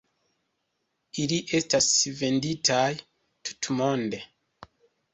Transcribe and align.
Ili 1.25 1.37
estas 1.59 1.91
venditaj 2.23 2.89
tutmonde. 3.07 4.27